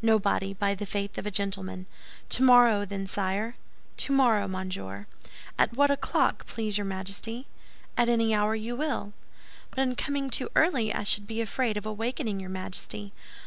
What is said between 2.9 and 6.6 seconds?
sire?" "Tomorrow, monsieur." "At what o'clock,